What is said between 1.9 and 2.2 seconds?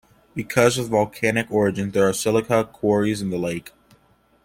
there are